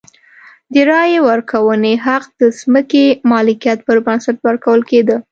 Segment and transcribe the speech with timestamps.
[0.73, 5.17] د رایې ورکونې حق د ځمکې مالکیت پر بنسټ ورکول کېده.